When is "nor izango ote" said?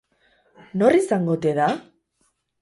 0.83-1.53